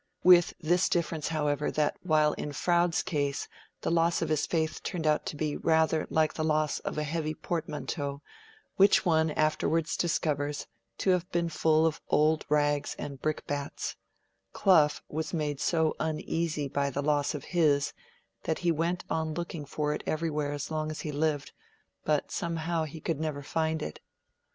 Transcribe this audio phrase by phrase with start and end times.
[0.23, 3.47] With this difference, however, that while in Froude's case
[3.81, 7.03] the loss of his faith turned out to be rather like the loss of a
[7.03, 8.23] heavy portmanteau,
[8.77, 10.65] which one afterwards discovers
[10.97, 13.95] to have been full of old rags and brickbats,
[14.53, 17.93] Clough was made so uneasy by the loss of his
[18.45, 21.51] that he went on looking for it everywhere as long as he lived;
[22.03, 23.99] but somehow he never could find it.